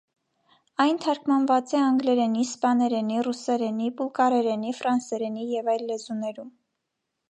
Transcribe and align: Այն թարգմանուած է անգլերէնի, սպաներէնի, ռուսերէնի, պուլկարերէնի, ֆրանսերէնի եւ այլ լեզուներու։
Այն 0.85 0.95
թարգմանուած 1.03 1.75
է 1.75 1.81
անգլերէնի, 1.89 2.47
սպաներէնի, 2.53 3.21
ռուսերէնի, 3.29 3.93
պուլկարերէնի, 4.01 4.77
ֆրանսերէնի 4.83 5.51
եւ 5.57 5.75
այլ 5.77 5.91
լեզուներու։ 5.95 6.53